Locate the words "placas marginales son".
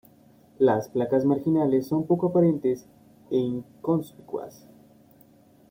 0.89-2.07